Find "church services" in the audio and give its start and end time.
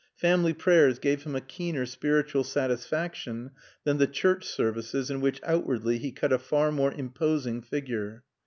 4.07-5.11